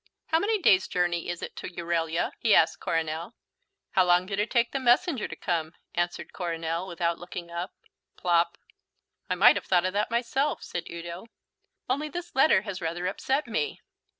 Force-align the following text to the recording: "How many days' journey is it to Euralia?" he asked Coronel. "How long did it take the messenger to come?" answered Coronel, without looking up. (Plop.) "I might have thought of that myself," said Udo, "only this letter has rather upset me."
"How 0.29 0.39
many 0.39 0.57
days' 0.59 0.87
journey 0.87 1.29
is 1.29 1.43
it 1.43 1.55
to 1.57 1.67
Euralia?" 1.69 2.31
he 2.39 2.55
asked 2.55 2.79
Coronel. 2.79 3.35
"How 3.91 4.03
long 4.03 4.25
did 4.25 4.39
it 4.39 4.49
take 4.49 4.71
the 4.71 4.79
messenger 4.79 5.27
to 5.27 5.35
come?" 5.35 5.75
answered 5.93 6.33
Coronel, 6.33 6.87
without 6.87 7.19
looking 7.19 7.51
up. 7.51 7.75
(Plop.) 8.17 8.57
"I 9.29 9.35
might 9.35 9.57
have 9.57 9.67
thought 9.67 9.85
of 9.85 9.93
that 9.93 10.09
myself," 10.09 10.63
said 10.63 10.89
Udo, 10.89 11.27
"only 11.87 12.09
this 12.09 12.33
letter 12.35 12.63
has 12.63 12.81
rather 12.81 13.05
upset 13.05 13.45
me." 13.45 13.79